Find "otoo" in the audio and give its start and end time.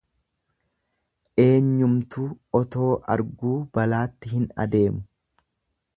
2.61-2.89